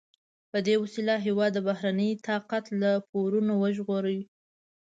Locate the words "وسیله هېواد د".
0.83-1.59